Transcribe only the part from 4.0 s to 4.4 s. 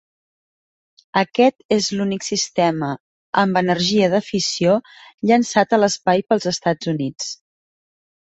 de